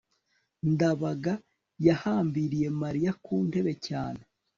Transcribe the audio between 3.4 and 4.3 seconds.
ntebe cyane